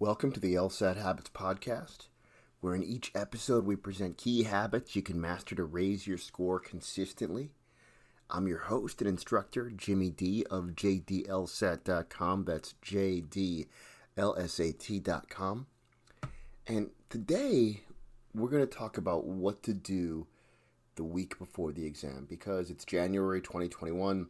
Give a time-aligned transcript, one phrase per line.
[0.00, 2.06] Welcome to the LSAT Habits Podcast,
[2.60, 6.60] where in each episode we present key habits you can master to raise your score
[6.60, 7.50] consistently.
[8.30, 12.44] I'm your host and instructor, Jimmy D of JDLSAT.com.
[12.44, 13.66] That's JDLSAT.com.
[16.68, 17.80] And today
[18.32, 20.28] we're going to talk about what to do
[20.94, 24.28] the week before the exam because it's January 2021.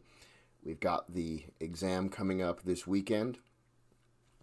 [0.63, 3.37] We've got the exam coming up this weekend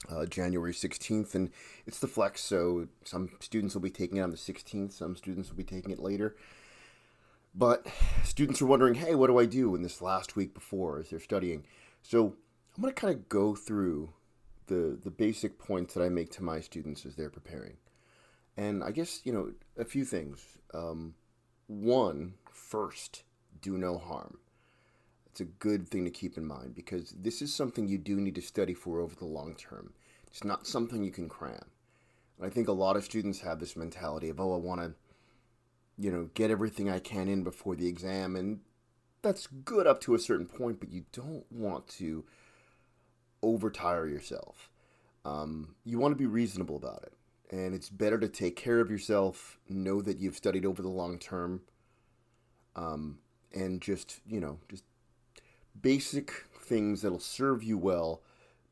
[0.08, 1.50] uh, January 16th, and
[1.86, 5.48] it's the flex, so some students will be taking it on the 16th, some students
[5.48, 6.36] will be taking it later.
[7.54, 7.86] But
[8.22, 11.20] students are wondering, hey, what do I do in this last week before as they're
[11.20, 11.64] studying?
[12.02, 12.36] So
[12.76, 14.10] I'm going to kind of go through
[14.66, 17.78] the, the basic points that I make to my students as they're preparing.
[18.56, 20.58] And I guess, you know, a few things.
[20.74, 21.14] Um,
[21.66, 23.22] one, first,
[23.60, 24.38] do no harm.
[25.36, 28.36] It's a good thing to keep in mind because this is something you do need
[28.36, 29.92] to study for over the long term.
[30.26, 31.66] It's not something you can cram.
[32.38, 34.94] And I think a lot of students have this mentality of, oh, I want to,
[35.98, 38.34] you know, get everything I can in before the exam.
[38.34, 38.60] And
[39.20, 42.24] that's good up to a certain point, but you don't want to
[43.42, 44.70] overtire yourself.
[45.26, 47.12] Um, you want to be reasonable about it.
[47.54, 51.18] And it's better to take care of yourself, know that you've studied over the long
[51.18, 51.60] term,
[52.74, 53.18] um,
[53.52, 54.84] and just, you know, just
[55.82, 58.22] basic things that'll serve you well,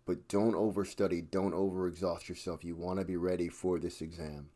[0.06, 2.64] but don't overstudy, don't overexhaust yourself.
[2.64, 4.48] You want to be ready for this exam.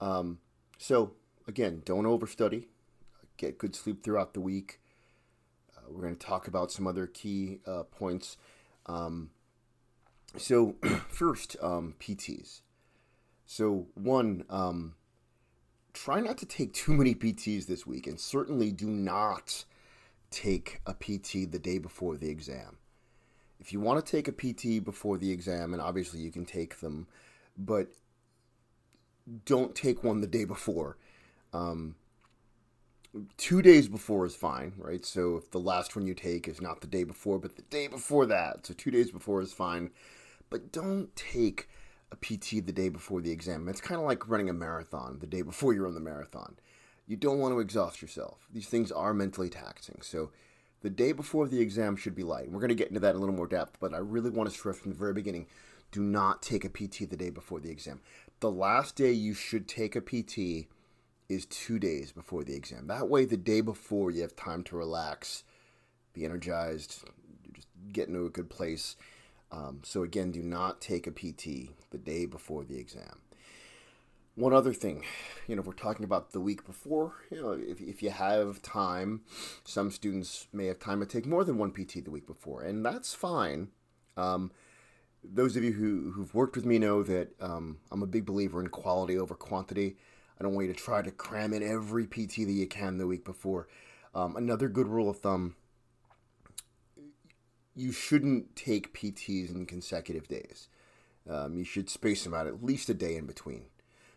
[0.00, 0.38] Um,
[0.78, 1.12] so,
[1.46, 2.66] again, don't overstudy.
[3.36, 4.80] Get good sleep throughout the week.
[5.76, 8.36] Uh, we're going to talk about some other key uh, points.
[8.86, 9.30] Um,
[10.36, 10.76] so,
[11.08, 12.62] first, um, PTs.
[13.46, 14.94] So, one, um,
[15.92, 19.64] try not to take too many PTs this week, and certainly do not
[20.34, 22.78] take a PT the day before the exam.
[23.60, 26.80] If you want to take a PT before the exam, and obviously you can take
[26.80, 27.06] them,
[27.56, 27.88] but
[29.46, 30.98] don't take one the day before.
[31.52, 31.94] Um,
[33.36, 35.04] two days before is fine, right?
[35.04, 37.86] So if the last one you take is not the day before, but the day
[37.86, 39.90] before that, so two days before is fine.
[40.50, 41.68] But don't take
[42.10, 43.68] a PT the day before the exam.
[43.68, 46.56] It's kind of like running a marathon the day before you run the marathon
[47.06, 48.46] you don't want to exhaust yourself.
[48.52, 49.98] These things are mentally taxing.
[50.02, 50.30] So
[50.80, 52.50] the day before the exam should be light.
[52.50, 54.48] We're going to get into that in a little more depth, but I really want
[54.48, 55.46] to stress from the very beginning
[55.94, 58.00] do not take a PT the day before the exam.
[58.40, 60.66] The last day you should take a PT
[61.28, 62.88] is two days before the exam.
[62.88, 65.44] That way, the day before, you have time to relax,
[66.12, 67.04] be energized,
[67.52, 68.96] just get into a good place.
[69.52, 73.20] Um, so, again, do not take a PT the day before the exam.
[74.36, 75.04] One other thing,
[75.46, 78.60] you know, if we're talking about the week before, you know, if, if you have
[78.62, 79.20] time,
[79.64, 82.84] some students may have time to take more than one PT the week before, and
[82.84, 83.68] that's fine.
[84.16, 84.50] Um,
[85.22, 88.60] those of you who, who've worked with me know that um, I'm a big believer
[88.60, 89.96] in quality over quantity.
[90.38, 93.06] I don't want you to try to cram in every PT that you can the
[93.06, 93.68] week before.
[94.16, 95.54] Um, another good rule of thumb
[97.74, 100.68] you shouldn't take PTs in consecutive days.
[101.28, 103.64] Um, you should space them out at least a day in between.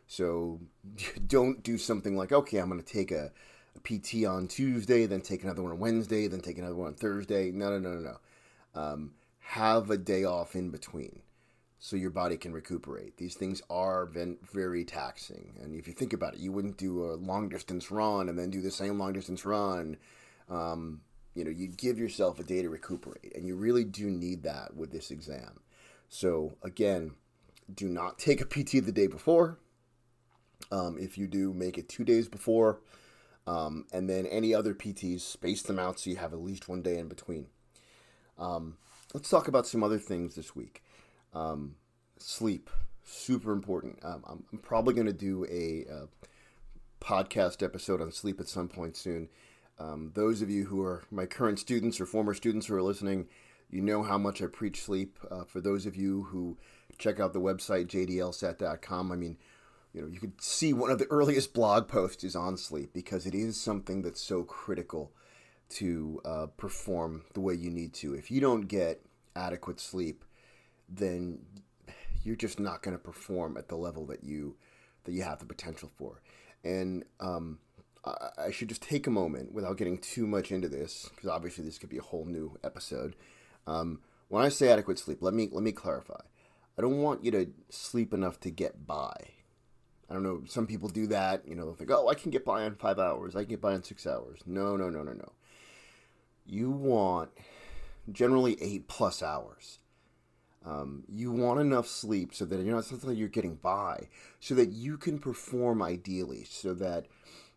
[0.07, 0.61] So
[1.27, 3.31] don't do something like, okay, I'm going to take a,
[3.75, 6.93] a, PT on Tuesday, then take another one on Wednesday, then take another one on
[6.95, 7.51] Thursday.
[7.51, 8.81] No, no, no, no, no.
[8.81, 11.21] Um, have a day off in between
[11.79, 13.17] so your body can recuperate.
[13.17, 14.09] These things are
[14.51, 15.57] very taxing.
[15.61, 18.49] And if you think about it, you wouldn't do a long distance run and then
[18.49, 19.97] do the same long distance run.
[20.49, 21.01] Um,
[21.35, 24.75] you know, you give yourself a day to recuperate, and you really do need that
[24.75, 25.59] with this exam.
[26.09, 27.11] So, again,
[27.71, 29.59] do not take a PT the day before
[30.71, 32.79] um, if you do, make it two days before.
[33.45, 36.81] Um, and then any other PTs, space them out so you have at least one
[36.81, 37.47] day in between.
[38.37, 38.77] Um,
[39.13, 40.83] let's talk about some other things this week.
[41.33, 41.75] Um,
[42.17, 42.69] sleep,
[43.05, 43.99] super important.
[44.03, 46.07] Um, I'm, I'm, probably going to do a, a,
[46.99, 49.29] podcast episode on sleep at some point soon.
[49.79, 53.27] Um, those of you who are my current students or former students who are listening,
[53.69, 55.19] you know how much I preach sleep.
[55.29, 56.57] Uh, for those of you who
[56.97, 59.37] check out the website jdlsat.com, I mean,
[59.93, 63.25] you know, you could see one of the earliest blog posts is on sleep because
[63.25, 65.11] it is something that's so critical
[65.69, 68.13] to uh, perform the way you need to.
[68.13, 69.05] If you don't get
[69.35, 70.23] adequate sleep,
[70.87, 71.39] then
[72.23, 74.55] you're just not going to perform at the level that you
[75.05, 76.21] that you have the potential for.
[76.63, 77.59] And um,
[78.05, 81.63] I, I should just take a moment without getting too much into this because obviously
[81.63, 83.15] this could be a whole new episode.
[83.65, 86.19] Um, when I say adequate sleep, let me let me clarify.
[86.77, 89.13] I don't want you to sleep enough to get by.
[90.09, 90.41] I don't know.
[90.45, 91.47] Some people do that.
[91.47, 93.35] You know, they'll think, oh, I can get by on five hours.
[93.35, 94.39] I can get by on six hours.
[94.45, 95.33] No, no, no, no, no.
[96.45, 97.31] You want
[98.11, 99.79] generally eight plus hours.
[100.65, 104.07] Um, you want enough sleep so that you're not something you're getting by,
[104.39, 107.05] so that you can perform ideally, so that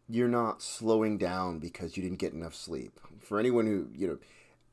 [0.08, 3.00] you're not slowing down because you didn't get enough sleep.
[3.18, 4.18] For anyone who, you know,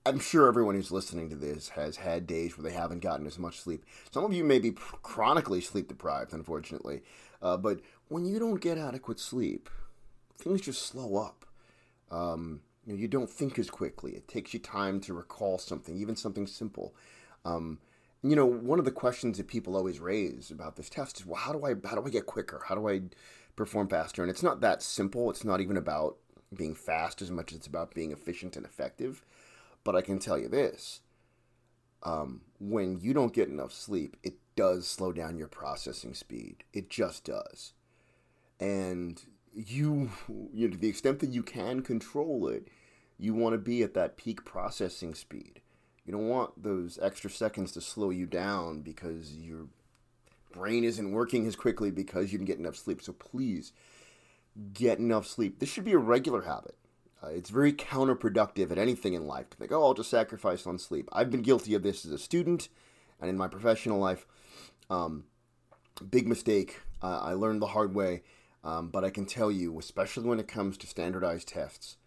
[0.05, 3.37] I'm sure everyone who's listening to this has had days where they haven't gotten as
[3.37, 3.83] much sleep.
[4.11, 7.01] Some of you may be chronically sleep deprived, unfortunately.
[7.47, 7.79] Uh, but
[8.09, 9.69] when you don't get adequate sleep,
[10.37, 11.45] things just slow up.
[12.11, 14.13] Um, you, know, you don't think as quickly.
[14.13, 16.93] It takes you time to recall something, even something simple.
[17.45, 17.79] Um,
[18.23, 21.39] you know, one of the questions that people always raise about this test is, well,
[21.39, 22.63] how do I how do I get quicker?
[22.67, 23.01] How do I
[23.55, 24.21] perform faster?
[24.21, 25.29] And it's not that simple.
[25.29, 26.17] It's not even about
[26.53, 29.23] being fast as much as it's about being efficient and effective.
[29.83, 31.01] But I can tell you this:
[32.03, 36.65] um, when you don't get enough sleep, it does slow down your processing speed.
[36.73, 37.71] It just does.
[38.59, 39.23] And
[39.53, 40.11] you,
[40.53, 42.67] you know, to the extent that you can control it,
[43.17, 45.61] you want to be at that peak processing speed.
[46.05, 49.67] You don't want those extra seconds to slow you down because your
[50.51, 53.01] brain isn't working as quickly because you didn't get enough sleep.
[53.01, 53.73] So please
[54.73, 55.59] get enough sleep.
[55.59, 56.75] This should be a regular habit.
[57.23, 60.77] Uh, it's very counterproductive at anything in life to think, oh, I'll just sacrifice on
[60.77, 61.09] sleep.
[61.11, 62.69] I've been guilty of this as a student
[63.19, 64.27] and in my professional life.
[64.89, 65.25] Um,
[66.09, 66.81] big mistake.
[67.01, 68.23] Uh, I learned the hard way.
[68.63, 71.97] Um, but I can tell you, especially when it comes to standardized tests,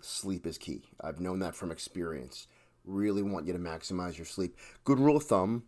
[0.00, 0.82] sleep is key.
[1.00, 2.46] I've known that from experience.
[2.84, 4.56] Really want you to maximize your sleep.
[4.84, 5.64] Good rule of thumb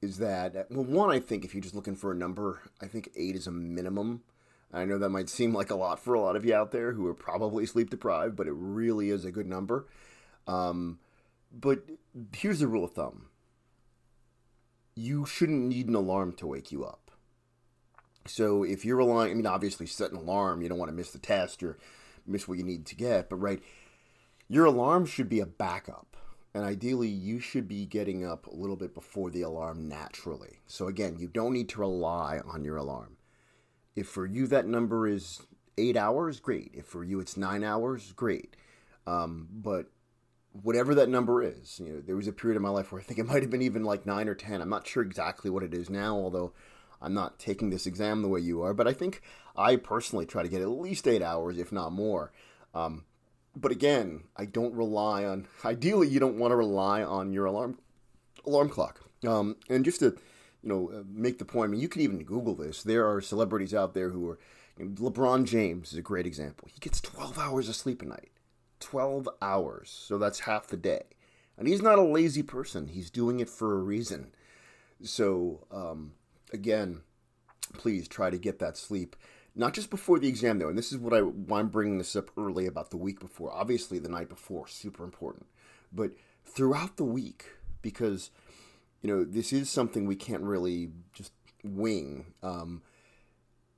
[0.00, 3.10] is that, well, one, I think if you're just looking for a number, I think
[3.16, 4.22] eight is a minimum.
[4.72, 6.92] I know that might seem like a lot for a lot of you out there
[6.92, 9.86] who are probably sleep deprived, but it really is a good number.
[10.46, 10.98] Um,
[11.52, 11.84] but
[12.32, 13.26] here's the rule of thumb
[14.94, 17.10] you shouldn't need an alarm to wake you up.
[18.26, 20.62] So if you're relying, I mean, obviously set an alarm.
[20.62, 21.78] You don't want to miss the test or
[22.26, 23.62] miss what you need to get, but right,
[24.48, 26.16] your alarm should be a backup.
[26.54, 30.60] And ideally, you should be getting up a little bit before the alarm naturally.
[30.66, 33.16] So again, you don't need to rely on your alarm.
[33.96, 35.42] If for you that number is
[35.76, 36.70] eight hours, great.
[36.72, 38.56] If for you it's nine hours, great.
[39.06, 39.90] Um, but
[40.62, 41.80] whatever that number is.
[41.80, 43.50] You know, there was a period in my life where I think it might have
[43.50, 44.60] been even like nine or ten.
[44.60, 46.52] I'm not sure exactly what it is now, although
[47.02, 48.74] I'm not taking this exam the way you are.
[48.74, 49.22] But I think
[49.56, 52.32] I personally try to get at least eight hours, if not more.
[52.74, 53.04] Um,
[53.56, 55.46] but again, I don't rely on.
[55.64, 57.78] Ideally, you don't want to rely on your alarm
[58.46, 59.00] alarm clock.
[59.26, 60.16] Um, and just to
[60.62, 62.82] you know uh, make the point, I mean, you can even Google this.
[62.82, 64.38] There are celebrities out there who are.
[64.76, 66.66] You know, LeBron James is a great example.
[66.68, 68.30] He gets 12 hours of sleep a night.
[68.84, 69.90] 12 hours.
[69.90, 71.04] So that's half the day.
[71.56, 72.88] And he's not a lazy person.
[72.88, 74.34] He's doing it for a reason.
[75.02, 76.12] So, um,
[76.52, 77.00] again,
[77.72, 79.16] please try to get that sleep.
[79.56, 80.68] Not just before the exam, though.
[80.68, 83.52] And this is what I, why I'm bringing this up early about the week before.
[83.52, 85.46] Obviously, the night before, super important.
[85.92, 86.12] But
[86.44, 87.46] throughout the week,
[87.80, 88.30] because,
[89.00, 91.32] you know, this is something we can't really just
[91.62, 92.26] wing.
[92.42, 92.82] Um,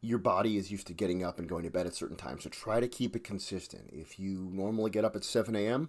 [0.07, 2.45] your body is used to getting up and going to bed at certain times.
[2.45, 3.91] So try to keep it consistent.
[3.93, 5.89] If you normally get up at 7 a.m.,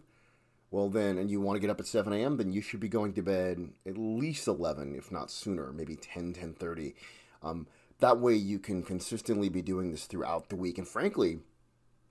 [0.71, 2.89] well then, and you want to get up at 7 a.m., then you should be
[2.89, 6.95] going to bed at least 11, if not sooner, maybe 10, 10.30.
[7.43, 7.67] Um,
[7.99, 10.79] that way you can consistently be doing this throughout the week.
[10.79, 11.39] And frankly,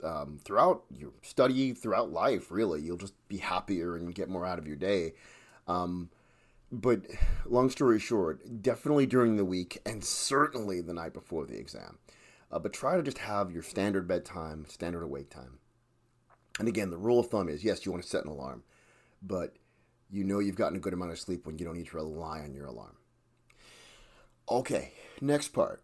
[0.01, 4.59] um, throughout your study, throughout life, really, you'll just be happier and get more out
[4.59, 5.13] of your day.
[5.67, 6.09] Um,
[6.71, 7.01] but
[7.45, 11.97] long story short, definitely during the week and certainly the night before the exam.
[12.51, 15.59] Uh, but try to just have your standard bedtime, standard awake time.
[16.59, 18.63] And again, the rule of thumb is yes, you want to set an alarm,
[19.21, 19.55] but
[20.09, 22.39] you know you've gotten a good amount of sleep when you don't need to rely
[22.39, 22.95] on your alarm.
[24.49, 25.81] Okay, next part.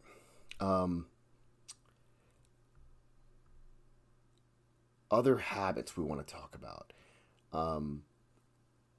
[0.59, 1.07] Um,
[5.11, 6.93] other habits we want to talk about.
[7.51, 8.03] Um,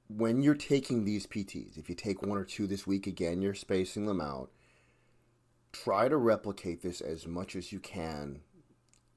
[0.07, 3.53] when you're taking these PTs, if you take one or two this week, again, you're
[3.53, 4.51] spacing them out.
[5.71, 8.41] Try to replicate this as much as you can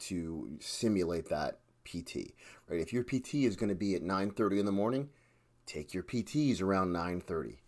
[0.00, 2.32] to simulate that PT.
[2.68, 2.80] Right?
[2.80, 5.10] If your PT is going to be at 9:30 in the morning,
[5.66, 7.58] take your PTs around 9:30,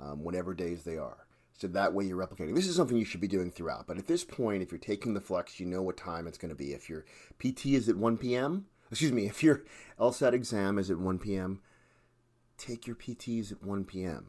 [0.00, 1.26] um, whatever days they are.
[1.52, 2.54] So that way you're replicating.
[2.54, 3.86] This is something you should be doing throughout.
[3.86, 6.48] But at this point, if you're taking the flex, you know what time it's going
[6.48, 6.72] to be.
[6.72, 7.04] If your
[7.38, 9.64] PT is at 1 p.m., excuse me, if your
[10.00, 11.60] LSAT exam is at 1 p.m.,
[12.60, 14.26] take your PTs at 1 p.m.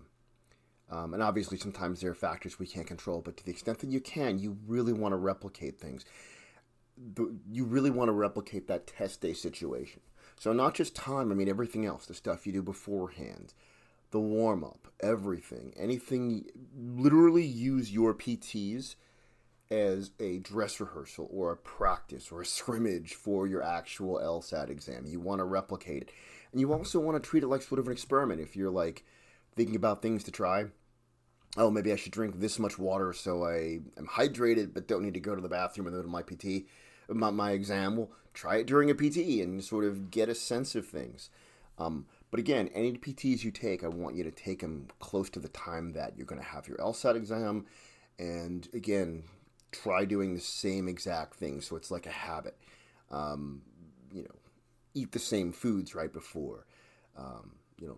[0.89, 3.89] Um, and obviously, sometimes there are factors we can't control, but to the extent that
[3.89, 6.05] you can, you really want to replicate things.
[7.49, 10.01] You really want to replicate that test day situation.
[10.37, 13.53] So, not just time, I mean, everything else, the stuff you do beforehand,
[14.11, 16.45] the warm up, everything, anything,
[16.75, 18.95] literally use your PTs
[19.71, 25.05] as a dress rehearsal or a practice or a scrimmage for your actual LSAT exam.
[25.05, 26.11] You want to replicate it.
[26.51, 28.41] And you also want to treat it like sort of an experiment.
[28.41, 29.03] If you're like
[29.55, 30.65] thinking about things to try.
[31.57, 35.15] Oh, maybe I should drink this much water so I am hydrated but don't need
[35.15, 36.65] to go to the bathroom in the middle of my PT,
[37.09, 37.97] my, my exam.
[37.97, 41.29] Well, try it during a PT and sort of get a sense of things.
[41.77, 45.39] Um, but again, any PTs you take, I want you to take them close to
[45.39, 47.65] the time that you're going to have your LSAT exam.
[48.17, 49.23] And again,
[49.71, 52.55] try doing the same exact thing so it's like a habit.
[53.09, 53.63] Um,
[54.13, 54.35] you know,
[54.93, 56.65] eat the same foods right before.
[57.17, 57.97] Um, you know,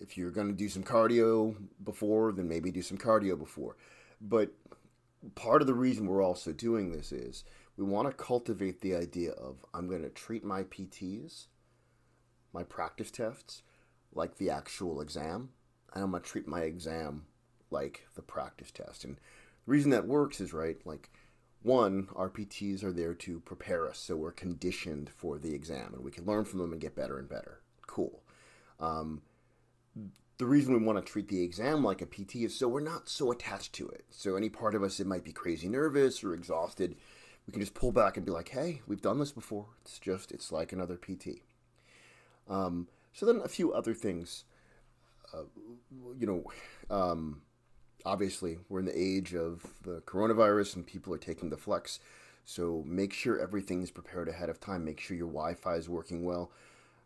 [0.00, 3.76] if you're going to do some cardio before, then maybe do some cardio before.
[4.20, 4.50] But
[5.34, 7.44] part of the reason we're also doing this is
[7.76, 11.46] we want to cultivate the idea of I'm going to treat my PTs,
[12.52, 13.62] my practice tests,
[14.12, 15.50] like the actual exam,
[15.92, 17.26] and I'm going to treat my exam
[17.70, 19.04] like the practice test.
[19.04, 19.20] And the
[19.70, 21.10] reason that works is right, like,
[21.62, 26.10] one, RPTs are there to prepare us, so we're conditioned for the exam, and we
[26.10, 27.60] can learn from them and get better and better.
[27.86, 28.22] Cool.
[28.78, 29.22] Um,
[30.38, 33.08] the reason we want to treat the exam like a PT is so we're not
[33.08, 34.04] so attached to it.
[34.10, 36.94] So any part of us that might be crazy nervous or exhausted,
[37.46, 39.66] we can just pull back and be like, "Hey, we've done this before.
[39.82, 41.42] It's just it's like another PT."
[42.48, 44.44] Um, so then a few other things.
[45.34, 45.42] Uh,
[46.18, 46.44] you know,
[46.94, 47.42] um,
[48.04, 52.00] obviously we're in the age of the coronavirus and people are taking the flex.
[52.44, 54.84] So make sure everything's prepared ahead of time.
[54.84, 56.50] Make sure your Wi-Fi is working well.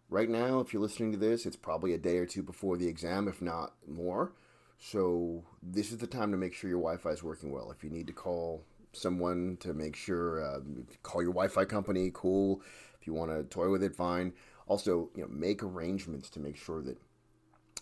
[0.09, 2.87] Right now, if you're listening to this, it's probably a day or two before the
[2.87, 4.33] exam, if not more.
[4.79, 7.71] So this is the time to make sure your Wi-Fi is working well.
[7.71, 10.61] If you need to call someone to make sure, uh,
[11.03, 12.11] call your Wi-Fi company.
[12.13, 12.61] Cool.
[13.01, 14.35] If you want to toy with it, fine.
[14.67, 16.99] Also, you know, make arrangements to make sure that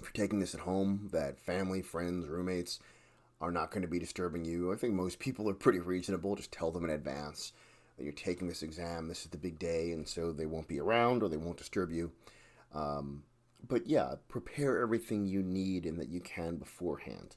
[0.00, 2.78] if you're taking this at home, that family, friends, roommates
[3.40, 4.72] are not going to be disturbing you.
[4.72, 6.36] I think most people are pretty reasonable.
[6.36, 7.52] Just tell them in advance
[7.96, 9.08] that you're taking this exam.
[9.08, 11.90] This is the big day, and so they won't be around or they won't disturb
[11.90, 12.12] you.
[12.74, 13.24] Um,
[13.66, 17.36] but yeah, prepare everything you need and that you can beforehand.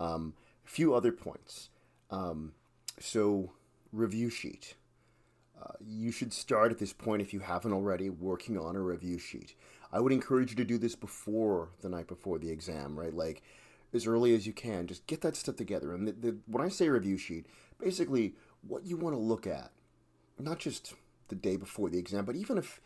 [0.00, 0.34] Um,
[0.64, 1.68] a few other points.
[2.10, 2.52] Um,
[2.98, 3.52] so,
[3.92, 4.74] review sheet.
[5.60, 9.18] Uh, you should start at this point if you haven't already working on a review
[9.18, 9.54] sheet.
[9.92, 13.14] I would encourage you to do this before the night before the exam, right?
[13.14, 13.42] Like
[13.94, 14.86] as early as you can.
[14.86, 15.94] Just get that stuff together.
[15.94, 17.46] And the, the, when I say review sheet,
[17.78, 18.34] basically
[18.66, 19.70] what you want to look at,
[20.38, 20.94] not just
[21.28, 22.80] the day before the exam, but even if,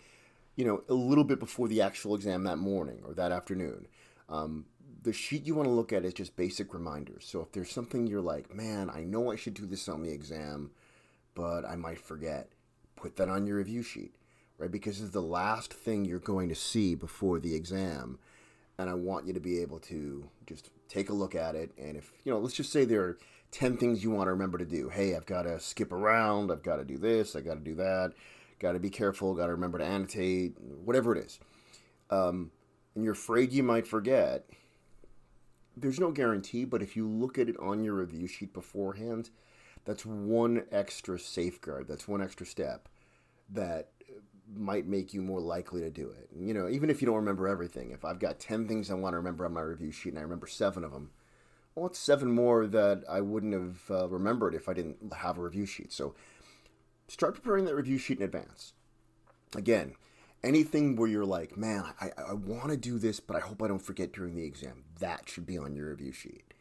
[0.55, 3.87] you know, a little bit before the actual exam that morning or that afternoon.
[4.29, 4.67] Um,
[5.03, 7.25] the sheet you want to look at is just basic reminders.
[7.25, 10.11] So if there's something you're like, man, I know I should do this on the
[10.11, 10.73] exam,
[11.35, 12.51] but I might forget,
[12.97, 14.17] put that on your review sheet,
[14.59, 14.71] right?
[14.71, 18.19] Because it's the last thing you're going to see before the exam.
[18.79, 21.73] And I want you to be able to just take a look at it.
[21.79, 23.19] And if, you know, let's just say there are
[23.51, 24.89] 10 things you want to remember to do.
[24.89, 26.53] Hey, I've got to skip around.
[26.53, 27.35] I've got to do this.
[27.35, 28.13] I got to do that.
[28.61, 29.35] Got to be careful.
[29.35, 31.41] Got to remember to annotate, whatever it is.
[32.11, 32.51] Um,
[32.95, 34.49] and you're afraid you might forget.
[35.77, 39.31] There's no guarantee, but if you look at it on your review sheet beforehand,
[39.85, 41.87] that's one extra safeguard.
[41.89, 42.89] That's one extra step
[43.51, 43.91] that
[44.57, 46.29] might make you more likely to do it.
[46.37, 49.13] You know, even if you don't remember everything, if I've got 10 things I want
[49.13, 51.11] to remember on my review sheet and I remember seven of them,
[51.75, 55.43] well, it's seven more that I wouldn't have uh, remembered if I didn't have a
[55.43, 55.93] review sheet.
[55.93, 56.15] So
[57.07, 58.73] start preparing that review sheet in advance.
[59.55, 59.95] Again,
[60.43, 63.69] anything where you're like, man, I, I want to do this, but I hope I
[63.69, 66.55] don't forget during the exam, that should be on your review sheet.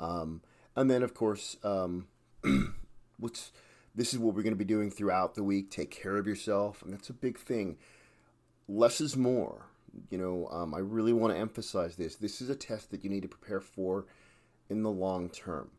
[0.00, 0.42] Um,
[0.76, 2.08] and then, of course, um,
[3.18, 3.52] what's
[3.94, 5.70] this is what we're going to be doing throughout the week.
[5.70, 7.76] Take care of yourself, and that's a big thing.
[8.68, 9.66] Less is more.
[10.10, 12.16] You know, um, I really want to emphasize this.
[12.16, 14.06] This is a test that you need to prepare for
[14.70, 15.70] in the long term.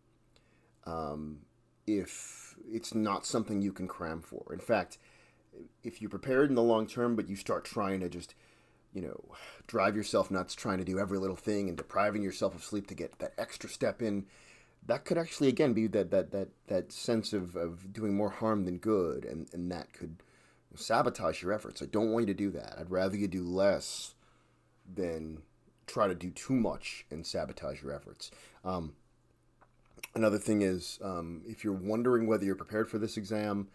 [0.85, 1.39] Um,
[1.87, 4.53] if it's not something you can cram for.
[4.53, 4.97] In fact,
[5.83, 8.35] if you're prepared in the long term, but you start trying to just,
[8.93, 9.35] you know,
[9.67, 12.95] drive yourself nuts trying to do every little thing and depriving yourself of sleep to
[12.95, 14.25] get that extra step in,
[14.87, 18.65] that could actually again be that that that that sense of, of doing more harm
[18.65, 20.17] than good and and that could
[20.75, 21.81] sabotage your efforts.
[21.81, 22.75] I don't want you to do that.
[22.79, 24.15] I'd rather you do less
[24.91, 25.43] than
[25.85, 28.31] try to do too much and sabotage your efforts.
[28.65, 28.93] Um,
[30.15, 33.67] another thing is um, if you're wondering whether you're prepared for this exam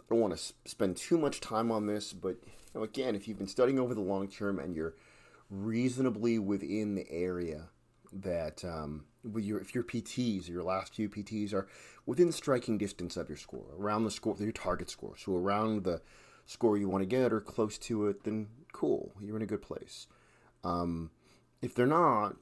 [0.00, 3.26] i don't want to spend too much time on this but you know, again if
[3.26, 4.94] you've been studying over the long term and you're
[5.50, 7.68] reasonably within the area
[8.22, 9.04] that um,
[9.36, 11.66] your, if your PTs, your last few PTs are
[12.06, 16.00] within striking distance of your score, around the score, your target score, so around the
[16.46, 19.62] score you want to get or close to it, then cool, you're in a good
[19.62, 20.06] place.
[20.62, 21.10] Um,
[21.62, 22.36] if they're not,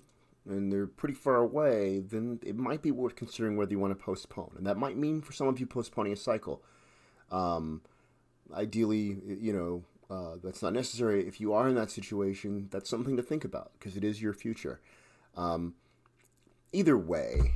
[0.49, 4.05] and they're pretty far away, then it might be worth considering whether you want to
[4.05, 4.55] postpone.
[4.57, 6.63] And that might mean for some of you postponing a cycle.
[7.31, 7.83] Um,
[8.53, 11.27] ideally, you know, uh, that's not necessary.
[11.27, 14.33] If you are in that situation, that's something to think about because it is your
[14.33, 14.81] future.
[15.37, 15.75] Um,
[16.73, 17.55] either way,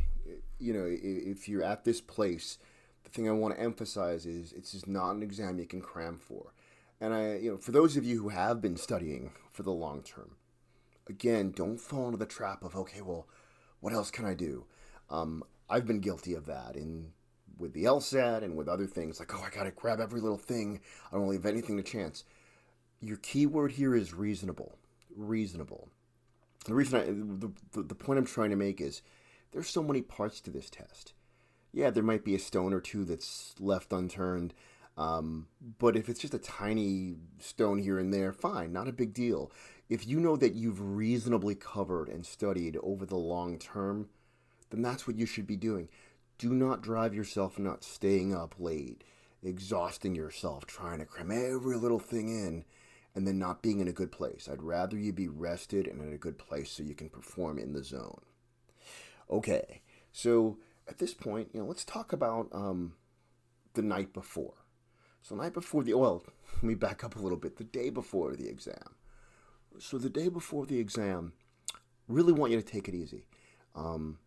[0.59, 2.59] you know, if you're at this place,
[3.05, 6.19] the thing I want to emphasize is it's just not an exam you can cram
[6.19, 6.53] for.
[7.01, 10.03] And I, you know, for those of you who have been studying for the long
[10.03, 10.37] term,
[11.09, 13.29] again, don't fall into the trap of okay, well,
[13.81, 14.65] what else can I do?
[15.11, 17.13] Um, I've been guilty of that in
[17.59, 20.81] with the LSAT and with other things like oh, I gotta grab every little thing.
[21.13, 22.25] I don't leave anything to chance.
[23.01, 24.79] Your keyword here is reasonable.
[25.15, 25.89] Reasonable.
[26.67, 29.03] The reason I, the, the, the point I'm trying to make is
[29.53, 31.15] there's so many parts to this test.
[31.73, 34.55] Yeah, there might be a stone or two that's left unturned,
[34.97, 39.13] um, but if it's just a tiny stone here and there, fine, not a big
[39.13, 39.53] deal.
[39.89, 44.09] If you know that you've reasonably covered and studied over the long term,
[44.71, 45.89] then that's what you should be doing.
[46.39, 49.05] Do not drive yourself not staying up late,
[49.43, 52.65] exhausting yourself trying to cram every little thing in
[53.17, 54.47] and then not being in a good place.
[54.51, 57.73] I'd rather you be rested and in a good place so you can perform in
[57.73, 58.21] the zone.
[59.31, 59.81] Okay,
[60.13, 62.93] so at this point, you know, let's talk about um,
[63.73, 64.53] the night before.
[65.23, 66.23] So, night before the well,
[66.57, 67.57] let me back up a little bit.
[67.57, 68.95] The day before the exam.
[69.79, 71.33] So, the day before the exam,
[72.09, 73.27] really want you to take it easy.
[73.75, 74.19] Um,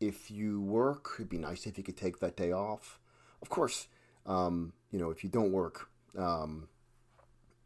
[0.00, 3.00] if you work, it'd be nice if you could take that day off.
[3.42, 3.88] Of course,
[4.26, 6.68] um, you know, if you don't work, um,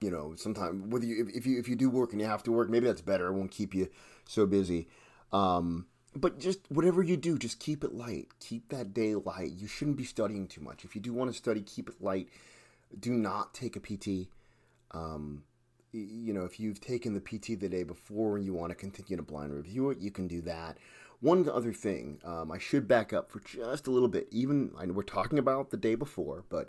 [0.03, 2.43] you know, sometimes whether you if, if, you if you do work and you have
[2.45, 3.29] to work, maybe that's better.
[3.29, 3.89] It won't keep you
[4.27, 4.89] so busy.
[5.33, 8.29] Um, but just whatever you do, just keep it light.
[8.41, 9.53] Keep that day light.
[9.53, 10.85] You shouldn't be studying too much.
[10.85, 12.29] If you do want to study, keep it light.
[12.99, 14.29] Do not take a PT.
[14.91, 15.45] Um,
[15.93, 19.17] you know, if you've taken the PT the day before and you want to continue
[19.17, 20.79] to blind review it, you can do that.
[21.21, 24.27] One other thing, um, I should back up for just a little bit.
[24.31, 26.69] Even I know we're talking about the day before, but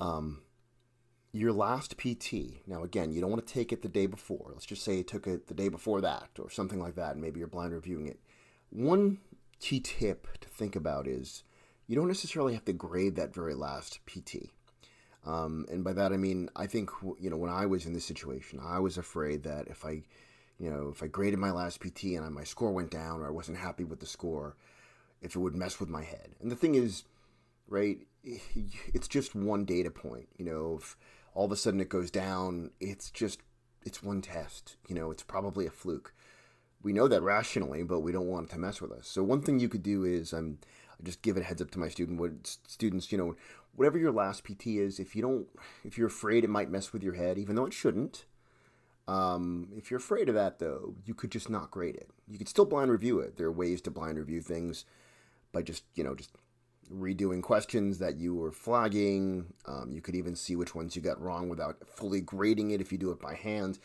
[0.00, 0.40] um,
[1.32, 2.66] your last PT.
[2.66, 4.50] Now, again, you don't want to take it the day before.
[4.52, 7.22] Let's just say you took it the day before that or something like that, and
[7.22, 8.20] maybe you're blind reviewing it.
[8.70, 9.18] One
[9.60, 11.42] key tip to think about is
[11.86, 14.50] you don't necessarily have to grade that very last PT.
[15.24, 16.90] Um, and by that I mean I think
[17.20, 20.02] you know when I was in this situation, I was afraid that if I,
[20.58, 23.30] you know, if I graded my last PT and my score went down or I
[23.30, 24.56] wasn't happy with the score,
[25.20, 26.30] if it would mess with my head.
[26.40, 27.04] And the thing is,
[27.68, 30.28] right, it's just one data point.
[30.36, 30.96] You know, if
[31.34, 32.70] all of a sudden it goes down.
[32.80, 33.40] It's just,
[33.84, 34.76] it's one test.
[34.88, 36.14] You know, it's probably a fluke.
[36.82, 39.06] We know that rationally, but we don't want it to mess with us.
[39.06, 40.58] So one thing you could do is, um,
[41.00, 43.36] I just give a heads up to my student, what students, you know,
[43.74, 45.46] whatever your last PT is, if you don't,
[45.84, 48.24] if you're afraid it might mess with your head, even though it shouldn't,
[49.08, 52.10] um, if you're afraid of that though, you could just not grade it.
[52.28, 53.36] You could still blind review it.
[53.36, 54.84] There are ways to blind review things
[55.52, 56.30] by just, you know, just
[56.92, 59.52] redoing questions that you were flagging.
[59.66, 62.92] Um, you could even see which ones you got wrong without fully grading it if
[62.92, 63.78] you do it by hand.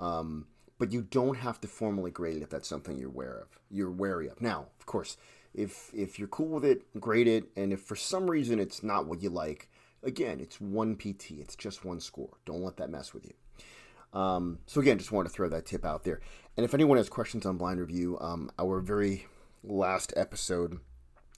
[0.00, 0.46] Um,
[0.78, 3.58] but you don't have to formally grade it if that's something you're aware of.
[3.70, 4.40] You're wary of.
[4.40, 5.16] Now, of course,
[5.54, 7.44] if if you're cool with it, grade it.
[7.56, 9.68] And if for some reason it's not what you like,
[10.02, 11.32] again, it's one PT.
[11.32, 12.36] It's just one score.
[12.44, 14.18] Don't let that mess with you.
[14.18, 16.20] Um, so again, just want to throw that tip out there.
[16.56, 19.26] And if anyone has questions on blind review, um, our very
[19.62, 20.78] last episode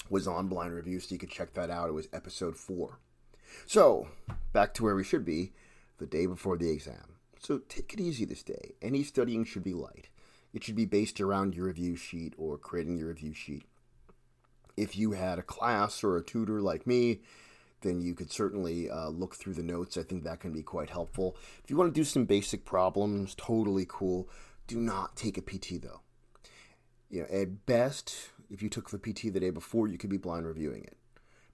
[0.08, 1.88] was on Blind Review, so you could check that out.
[1.88, 2.98] It was episode four.
[3.66, 4.08] So,
[4.52, 5.52] back to where we should be
[5.98, 7.16] the day before the exam.
[7.38, 8.74] So, take it easy this day.
[8.82, 10.08] Any studying should be light.
[10.52, 13.64] It should be based around your review sheet or creating your review sheet.
[14.76, 17.20] If you had a class or a tutor like me,
[17.82, 19.96] then you could certainly uh, look through the notes.
[19.96, 21.36] I think that can be quite helpful.
[21.62, 24.28] If you want to do some basic problems, totally cool.
[24.66, 26.00] Do not take a PT though.
[27.08, 30.16] You know, at best, if you took the PT the day before, you could be
[30.16, 30.96] blind reviewing it.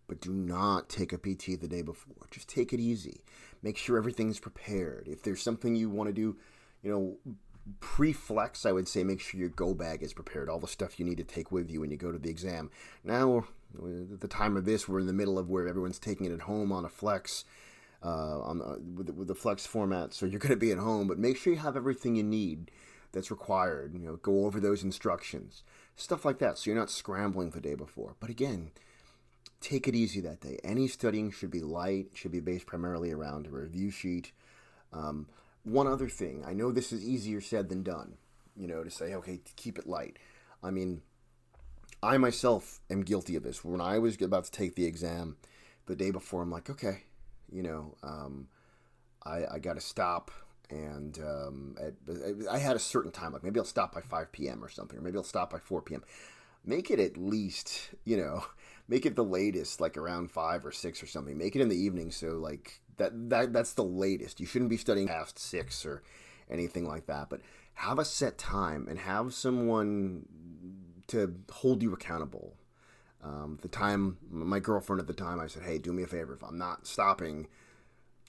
[0.09, 2.27] But do not take a PT the day before.
[2.31, 3.23] Just take it easy.
[3.63, 5.09] Make sure everything's prepared.
[5.09, 6.37] If there's something you want to do,
[6.83, 7.35] you know,
[7.81, 10.49] pre-flex, I would say make sure your go bag is prepared.
[10.49, 12.71] All the stuff you need to take with you when you go to the exam.
[13.05, 16.33] Now, at the time of this, we're in the middle of where everyone's taking it
[16.33, 17.45] at home on a flex.
[18.05, 20.79] Uh, on the, with, the, with the flex format, so you're going to be at
[20.79, 22.69] home, but make sure you have everything you need
[23.13, 23.95] that's required.
[23.95, 25.63] You know, go over those instructions,
[25.97, 28.17] stuff like that, so you're not scrambling the day before.
[28.21, 28.71] But again,
[29.61, 30.59] take it easy that day.
[30.65, 34.33] Any studying should be light, should be based primarily around a review sheet.
[34.93, 35.29] Um,
[35.65, 38.15] one other thing, I know this is easier said than done.
[38.57, 40.19] You know, to say, okay, keep it light.
[40.63, 41.03] I mean,
[42.03, 43.65] I myself am guilty of this.
[43.65, 45.37] When I was about to take the exam,
[45.87, 47.05] the day before, I'm like, okay,
[47.51, 48.49] you know, um,
[49.25, 50.31] I, I got to stop
[50.73, 51.95] and um, at,
[52.51, 54.65] I had a certain time, like maybe I'll stop by 5 p.m.
[54.65, 56.03] or something, or maybe I'll stop by 4 p.m.
[56.65, 58.45] Make it at least, you know,
[58.89, 61.37] make it the latest, like around 5 or 6 or something.
[61.37, 64.41] Make it in the evening so, like, That that that's the latest.
[64.41, 66.03] You shouldn't be studying past six or
[66.51, 67.29] anything like that.
[67.29, 67.41] But
[67.75, 70.27] have a set time and have someone
[71.09, 72.55] to hold you accountable.
[73.23, 76.35] Um, the time, my girlfriend at the time, I said, "Hey, do me a favor.
[76.35, 77.47] If I'm not stopping,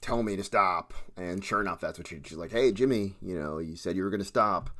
[0.04, 2.52] tell me to stop." And sure enough, that's what she, she's like.
[2.52, 4.70] Hey, Jimmy, you know, you said you were going to stop,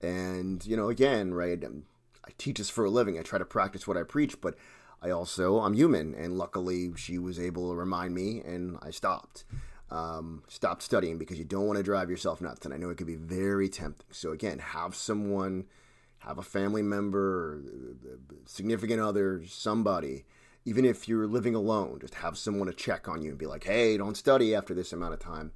[0.00, 1.62] and you know, again, right?
[1.64, 1.84] Um,
[2.26, 3.18] I teach this for a living.
[3.18, 4.56] I try to practice what I preach, but
[5.02, 9.44] I also I'm human, and luckily she was able to remind me, and I stopped.
[9.90, 12.96] Um, stopped studying because you don't want to drive yourself nuts, and I know it
[12.96, 14.06] can be very tempting.
[14.10, 15.66] So again, have someone,
[16.18, 17.62] have a family member,
[18.46, 20.24] significant other, somebody.
[20.64, 23.64] Even if you're living alone, just have someone to check on you and be like,
[23.64, 25.52] "Hey, don't study after this amount of time,"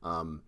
[0.00, 0.42] because um,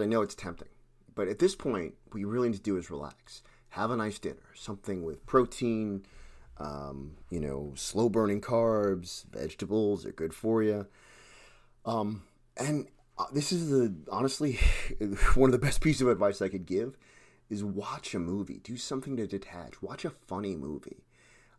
[0.00, 0.68] I know it's tempting.
[1.14, 3.42] But at this point, what you really need to do is relax.
[3.70, 6.04] Have a nice dinner, something with protein,
[6.58, 10.86] um, you know, slow burning carbs, vegetables are good for you.
[11.84, 12.22] Um,
[12.56, 12.86] and
[13.18, 14.58] uh, this is the honestly
[15.34, 16.96] one of the best pieces of advice I could give
[17.48, 18.60] is watch a movie.
[18.62, 19.80] Do something to detach.
[19.80, 21.04] Watch a funny movie.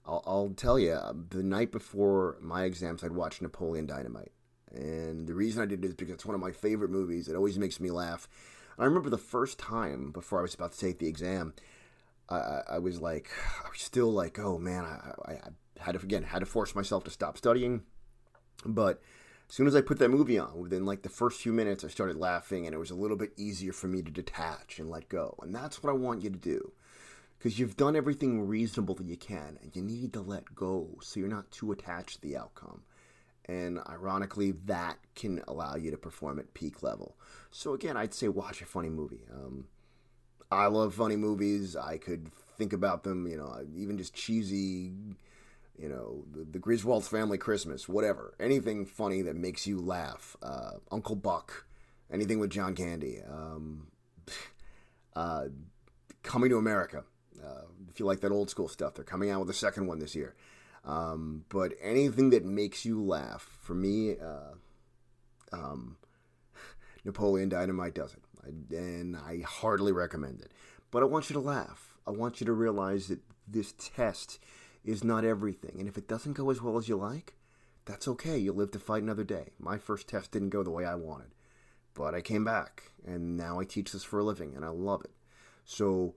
[0.10, 0.98] I'll, I'll tell you,
[1.30, 4.32] the night before my exams, I'd watch Napoleon Dynamite.
[4.72, 7.28] And the reason I did it is because it's one of my favorite movies.
[7.28, 8.28] It always makes me laugh.
[8.78, 11.54] I remember the first time before I was about to take the exam,
[12.30, 13.30] I, I was like,
[13.66, 15.40] I was still like, oh man, I, I
[15.80, 17.84] had to again had to force myself to stop studying,
[18.66, 19.02] but
[19.50, 21.88] as soon as I put that movie on, within like the first few minutes, I
[21.88, 25.10] started laughing, and it was a little bit easier for me to detach and let
[25.10, 25.36] go.
[25.42, 26.72] And that's what I want you to do,
[27.40, 31.20] because you've done everything reasonable that you can, and you need to let go so
[31.20, 32.84] you're not too attached to the outcome.
[33.46, 37.16] And ironically, that can allow you to perform at peak level.
[37.50, 39.26] So again, I'd say watch a funny movie.
[39.34, 39.66] Um,
[40.52, 41.76] I love funny movies.
[41.76, 44.92] I could think about them, you know, even just cheesy,
[45.78, 48.36] you know, the, the Griswold's Family Christmas, whatever.
[48.40, 50.36] Anything funny that makes you laugh.
[50.44, 51.66] Uh, Uncle Buck,
[52.12, 53.22] anything with John Candy.
[53.28, 53.88] Um,
[55.16, 55.46] uh,
[56.22, 57.06] Coming to America.
[57.44, 60.00] Uh, if you like that old school stuff, they're coming out with a second one
[60.00, 60.36] this year.
[60.86, 64.54] Um, but anything that makes you laugh, for me, uh,
[65.52, 65.98] um,
[67.06, 68.24] Napoleon Dynamite does it
[68.72, 70.52] and I hardly recommend it.
[70.92, 71.98] But I want you to laugh.
[72.08, 74.40] I want you to realize that this test
[74.84, 75.76] is not everything.
[75.80, 77.36] And if it doesn't go as well as you like,
[77.86, 78.38] that's okay.
[78.38, 79.52] You'll live to fight another day.
[79.60, 81.30] My first test didn't go the way I wanted,
[81.94, 85.02] but I came back, and now I teach this for a living, and I love
[85.04, 85.12] it.
[85.66, 86.16] So,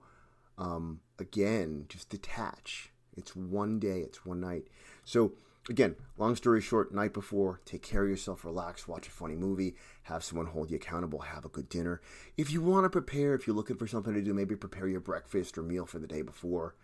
[0.57, 2.91] um, again, just detach.
[3.15, 4.67] It's one day, it's one night.
[5.05, 5.33] So,
[5.69, 9.75] again, long story short, night before, take care of yourself, relax, watch a funny movie,
[10.03, 12.01] have someone hold you accountable, have a good dinner.
[12.37, 14.99] If you want to prepare, if you're looking for something to do, maybe prepare your
[14.99, 16.75] breakfast or meal for the day before.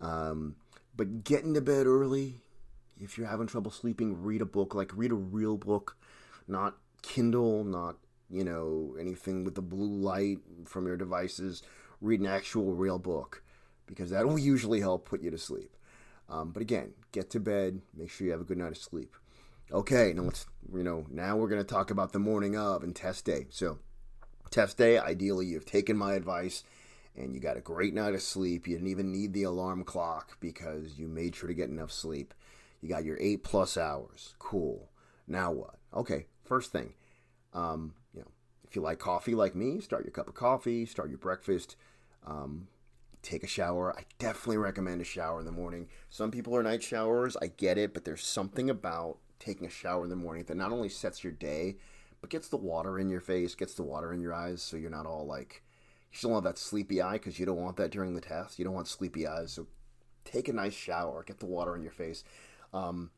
[0.00, 0.56] Um,
[0.96, 2.36] but get into bed early.
[3.00, 5.96] If you're having trouble sleeping, read a book, like read a real book,
[6.46, 7.96] not Kindle, not,
[8.30, 11.62] you know, anything with the blue light from your devices.
[12.00, 13.41] Read an actual real book
[13.94, 15.76] because that will usually help put you to sleep.
[16.28, 19.14] Um, but again, get to bed, make sure you have a good night of sleep.
[19.70, 22.96] Okay, now let's, you know, now we're going to talk about the morning of and
[22.96, 23.46] test day.
[23.50, 23.78] So,
[24.50, 26.64] test day, ideally, you've taken my advice
[27.14, 28.66] and you got a great night of sleep.
[28.66, 32.32] You didn't even need the alarm clock because you made sure to get enough sleep.
[32.80, 34.34] You got your eight plus hours.
[34.38, 34.88] Cool.
[35.26, 35.76] Now what?
[35.94, 36.94] Okay, first thing,
[37.52, 38.30] um, you know,
[38.66, 41.76] if you like coffee like me, start your cup of coffee, start your breakfast.
[42.26, 42.68] Um,
[43.22, 43.94] take a shower.
[43.96, 45.88] I definitely recommend a shower in the morning.
[46.10, 47.36] Some people are night showers.
[47.40, 50.72] I get it, but there's something about taking a shower in the morning that not
[50.72, 51.76] only sets your day,
[52.20, 54.90] but gets the water in your face, gets the water in your eyes, so you're
[54.90, 55.62] not all like
[56.12, 58.58] you still have that sleepy eye because you don't want that during the test.
[58.58, 59.66] You don't want sleepy eyes, so
[60.24, 62.22] take a nice shower, get the water in your face.
[62.72, 63.10] Um,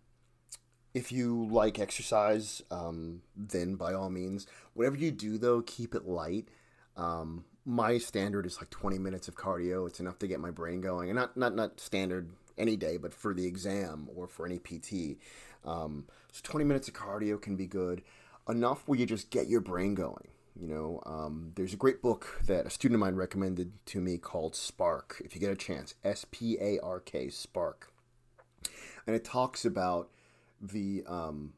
[0.94, 6.06] if you like exercise, um, then by all means, whatever you do though, keep it
[6.06, 6.48] light.
[6.96, 9.86] Um, my standard is like 20 minutes of cardio.
[9.86, 13.14] It's enough to get my brain going, and not not not standard any day, but
[13.14, 15.18] for the exam or for any PT.
[15.64, 18.02] Um, so 20 minutes of cardio can be good
[18.48, 20.28] enough where you just get your brain going.
[20.60, 24.18] You know, um, there's a great book that a student of mine recommended to me
[24.18, 25.20] called Spark.
[25.24, 27.92] If you get a chance, S P A R K, Spark,
[29.06, 30.10] and it talks about
[30.60, 31.54] the um,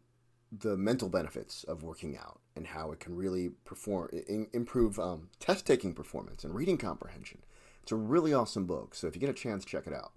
[0.50, 5.28] the mental benefits of working out and how it can really perform in, improve um,
[5.38, 7.38] test taking performance and reading comprehension.
[7.82, 8.94] It's a really awesome book.
[8.94, 10.12] So if you get a chance, check it out.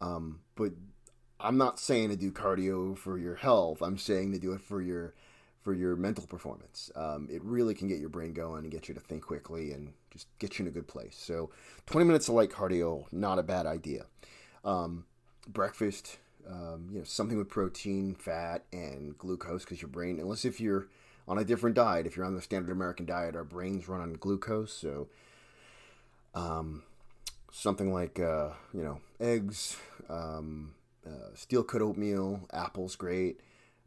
[0.00, 0.72] Um, but
[1.38, 3.82] I'm not saying to do cardio for your health.
[3.82, 5.14] I'm saying to do it for your
[5.62, 6.90] for your mental performance.
[6.96, 9.92] Um, it really can get your brain going and get you to think quickly and
[10.10, 11.16] just get you in a good place.
[11.18, 11.50] So
[11.86, 14.06] 20 minutes of light cardio, not a bad idea.
[14.64, 15.04] Um,
[15.46, 20.60] breakfast, um, you know, something with protein, fat, and glucose because your brain, unless if
[20.60, 20.88] you're
[21.28, 22.06] on a different diet.
[22.06, 25.08] If you're on the standard American diet, our brains run on glucose, so
[26.34, 26.82] um,
[27.52, 29.76] something like uh, you know eggs,
[30.08, 30.74] um,
[31.06, 33.40] uh, steel cut oatmeal, apples, great.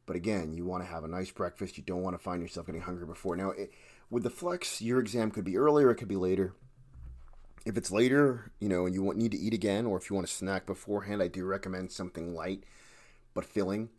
[0.06, 1.78] But again, you want to have a nice breakfast.
[1.78, 3.36] You don't want to find yourself getting hungry before.
[3.36, 3.72] Now, it,
[4.10, 6.54] with the flex, your exam could be earlier, it could be later.
[7.66, 10.16] If it's later, you know, and you want, need to eat again, or if you
[10.16, 12.64] want to snack beforehand, I do recommend something light
[13.34, 13.90] but filling.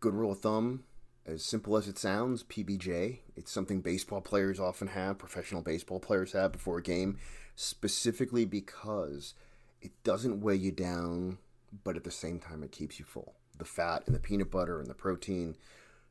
[0.00, 0.84] Good rule of thumb,
[1.28, 3.18] as simple as it sounds, PBJ.
[3.36, 7.18] It's something baseball players often have, professional baseball players have before a game,
[7.54, 9.34] specifically because
[9.82, 11.38] it doesn't weigh you down,
[11.84, 13.34] but at the same time, it keeps you full.
[13.58, 15.56] The fat and the peanut butter and the protein,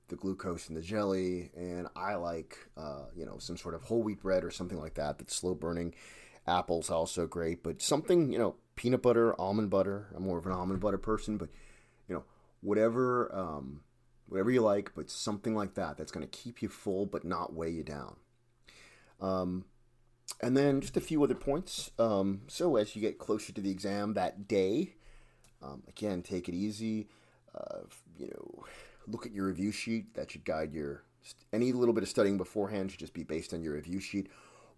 [0.10, 4.04] the glucose and the jelly, and I like, uh, you know, some sort of whole
[4.04, 5.96] wheat bread or something like that that's slow burning.
[6.46, 10.08] Apples also great, but something, you know, peanut butter, almond butter.
[10.16, 11.50] I'm more of an almond butter person, but
[12.08, 12.24] you know,
[12.62, 13.82] whatever um,
[14.28, 17.54] whatever you like, but something like that that's going to keep you full but not
[17.54, 18.16] weigh you down.
[19.20, 19.66] Um,
[20.42, 21.92] and then just a few other points.
[21.98, 24.96] Um, so as you get closer to the exam that day,
[25.62, 27.08] um, again, take it easy.
[27.56, 27.80] Uh,
[28.18, 28.66] you know,
[29.08, 30.14] look at your review sheet.
[30.16, 31.04] That should guide your
[31.52, 34.30] any little bit of studying beforehand should just be based on your review sheet.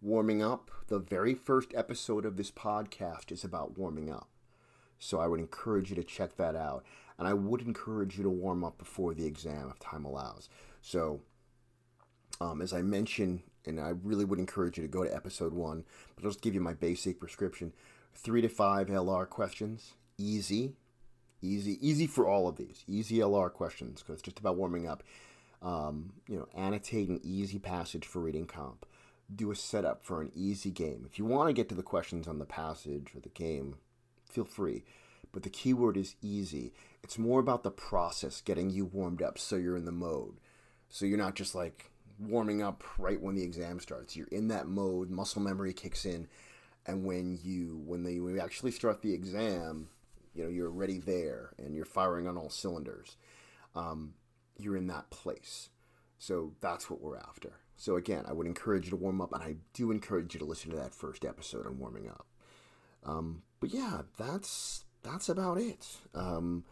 [0.01, 0.71] Warming up.
[0.87, 4.29] The very first episode of this podcast is about warming up.
[4.97, 6.85] So I would encourage you to check that out.
[7.19, 10.49] And I would encourage you to warm up before the exam if time allows.
[10.81, 11.21] So,
[12.41, 15.83] um, as I mentioned, and I really would encourage you to go to episode one,
[16.15, 17.73] but I'll just give you my basic prescription
[18.13, 19.93] three to five LR questions.
[20.17, 20.73] Easy,
[21.41, 22.83] easy, easy for all of these.
[22.87, 25.03] Easy LR questions because it's just about warming up.
[25.61, 28.85] Um, you know, annotate an easy passage for reading comp.
[29.33, 31.03] Do a setup for an easy game.
[31.05, 33.75] If you want to get to the questions on the passage or the game,
[34.25, 34.83] feel free.
[35.31, 36.73] But the keyword is easy.
[37.03, 40.37] It's more about the process, getting you warmed up so you're in the mode.
[40.89, 44.15] So you're not just like warming up right when the exam starts.
[44.15, 46.27] You're in that mode, muscle memory kicks in,
[46.85, 49.89] and when you when they when you actually start the exam,
[50.33, 53.15] you know you're already there and you're firing on all cylinders.
[53.75, 54.13] Um,
[54.57, 55.69] you're in that place.
[56.17, 57.53] So that's what we're after.
[57.77, 60.45] So again, I would encourage you to warm up, and I do encourage you to
[60.45, 62.25] listen to that first episode on warming up.
[63.05, 65.87] Um, but yeah, that's that's about it.
[66.13, 66.65] Um,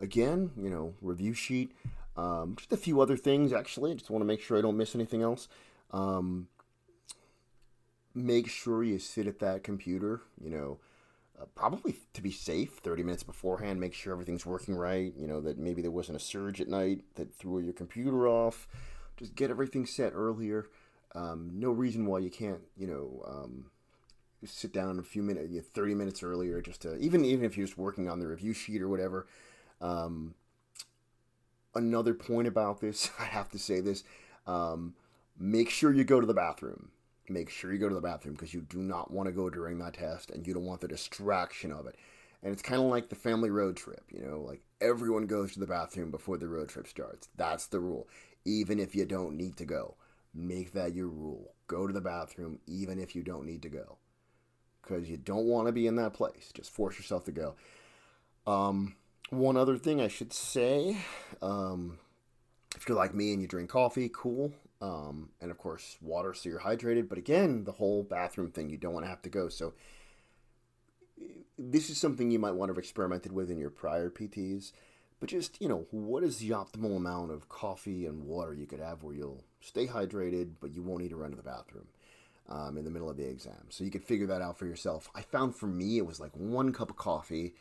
[0.00, 1.72] again, you know, review sheet.
[2.16, 3.90] Um, just a few other things, actually.
[3.90, 5.48] I just want to make sure I don't miss anything else.
[5.90, 6.48] Um,
[8.14, 10.78] make sure you sit at that computer, you know,
[11.40, 13.80] uh, probably to be safe 30 minutes beforehand.
[13.80, 15.12] Make sure everything's working right.
[15.16, 18.68] You know, that maybe there wasn't a surge at night that threw your computer off.
[19.16, 20.66] Just get everything set earlier.
[21.14, 23.66] Um, no reason why you can't, you know, um,
[24.44, 27.78] sit down a few minutes, 30 minutes earlier, just to even even if you're just
[27.78, 29.26] working on the review sheet or whatever.
[29.84, 30.34] Um,
[31.74, 34.02] another point about this, I have to say this:
[34.46, 34.94] um,
[35.38, 36.90] make sure you go to the bathroom.
[37.28, 39.78] Make sure you go to the bathroom because you do not want to go during
[39.78, 41.96] that test, and you don't want the distraction of it.
[42.42, 45.60] And it's kind of like the family road trip, you know, like everyone goes to
[45.60, 47.28] the bathroom before the road trip starts.
[47.36, 48.06] That's the rule,
[48.44, 49.94] even if you don't need to go.
[50.34, 51.54] Make that your rule.
[51.68, 53.96] Go to the bathroom even if you don't need to go
[54.82, 56.50] because you don't want to be in that place.
[56.52, 57.54] Just force yourself to go.
[58.46, 58.96] Um,
[59.30, 60.98] one other thing I should say
[61.42, 61.98] um,
[62.76, 64.52] if you're like me and you drink coffee, cool.
[64.80, 67.08] Um, and of course, water so you're hydrated.
[67.08, 69.48] But again, the whole bathroom thing, you don't want to have to go.
[69.48, 69.72] So,
[71.56, 74.72] this is something you might want to have experimented with in your prior PTs.
[75.20, 78.80] But just, you know, what is the optimal amount of coffee and water you could
[78.80, 81.86] have where you'll stay hydrated, but you won't need to run to the bathroom?
[82.48, 83.66] um, in the middle of the exam.
[83.70, 85.10] So you could figure that out for yourself.
[85.14, 87.54] I found for me it was like one cup of coffee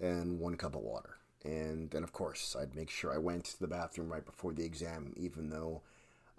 [0.00, 1.16] and one cup of water.
[1.44, 4.64] And then, of course, I'd make sure I went to the bathroom right before the
[4.64, 5.82] exam, even though,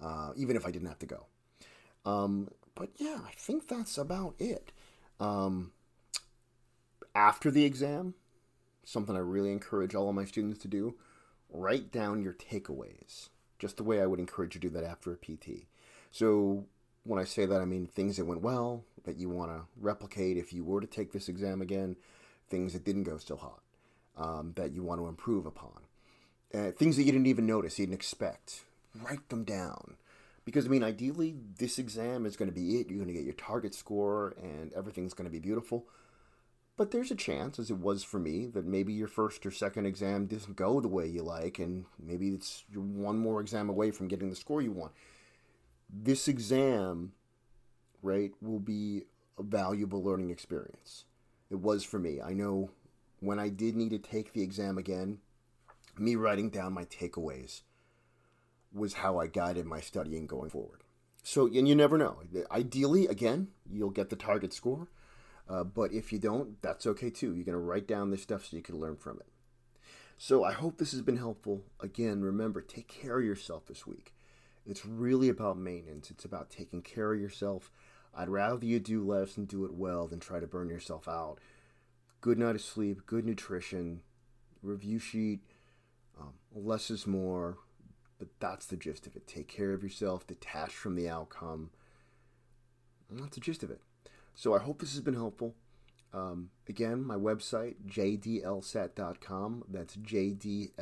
[0.02, 1.26] uh, even if I didn't have to go.
[2.06, 4.72] Um, but yeah, I think that's about it.
[5.20, 5.72] Um,
[7.14, 8.16] after the exam,
[8.84, 10.96] something I really encourage all of my students to do
[11.50, 15.12] write down your takeaways, just the way I would encourage you to do that after
[15.12, 15.68] a PT.
[16.12, 16.66] So
[17.04, 20.38] when I say that, I mean things that went well that you want to replicate
[20.38, 21.96] if you were to take this exam again,
[22.50, 23.62] things that didn't go so hot
[24.18, 25.80] um, that you want to improve upon,
[26.54, 28.64] uh, things that you didn't even notice, you didn't expect.
[28.96, 29.96] Write them down.
[30.46, 32.90] Because, I mean, ideally, this exam is going to be it.
[32.90, 35.86] You're going to get your target score and everything's going to be beautiful.
[36.76, 39.86] But there's a chance, as it was for me, that maybe your first or second
[39.86, 44.08] exam doesn't go the way you like, and maybe it's one more exam away from
[44.08, 44.92] getting the score you want
[45.94, 47.14] this exam,
[48.02, 49.04] right, will be
[49.38, 51.06] a valuable learning experience.
[51.54, 52.20] It was for me.
[52.20, 52.72] I know
[53.20, 55.20] when I did need to take the exam again,
[56.00, 57.62] me writing down my takeaways
[58.74, 60.82] was how I guided my studying going forward.
[61.22, 62.18] So, and you never know.
[62.50, 64.88] Ideally, again, you'll get the target score.
[65.48, 67.36] Uh, but if you don't, that's okay too.
[67.36, 69.28] You're going to write down this stuff so you can learn from it.
[70.18, 71.62] So I hope this has been helpful.
[71.80, 74.16] Again, remember, take care of yourself this week.
[74.66, 76.10] It's really about maintenance.
[76.10, 77.70] It's about taking care of yourself.
[78.16, 81.40] I'd rather you do less and do it well than try to burn yourself out.
[82.22, 84.02] Good night of sleep, good nutrition,
[84.62, 85.42] review sheet,
[86.20, 87.58] um, less is more.
[88.20, 89.28] But that's the gist of it.
[89.28, 91.72] Take care of yourself, detach from the outcome.
[93.10, 93.82] And that's the gist of it.
[94.36, 95.56] So I hope this has been helpful.
[96.14, 99.64] Um, again, my website, jdlsat.com.
[99.70, 100.76] That's jdlsat.com.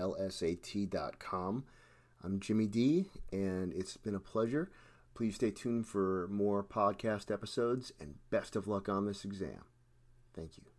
[2.23, 4.69] I'm Jimmy D, and it's been a pleasure.
[5.21, 9.65] Please stay tuned for more podcast episodes, and best of luck on this exam.
[10.33, 10.70] Thank you.